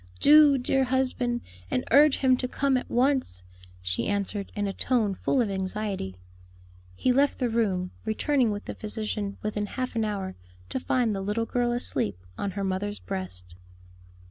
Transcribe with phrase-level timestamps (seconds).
[0.19, 3.43] "Do, dear husband, and urge him to come at once,"
[3.83, 6.15] she answered, in a tone full of anxiety.
[6.95, 10.35] He left the room, returning with the physician within half an hour,
[10.69, 13.53] to find the little girl asleep on her mother's breast.